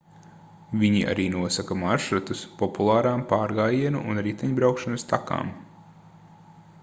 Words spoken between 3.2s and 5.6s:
pārgājienu un riteņbraukšanas takām